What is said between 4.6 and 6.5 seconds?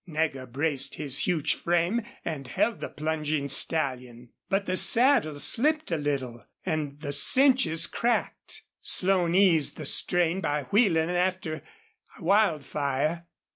the saddle slipped a little,